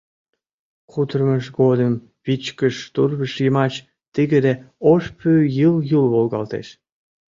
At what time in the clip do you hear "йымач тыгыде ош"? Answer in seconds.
3.43-5.03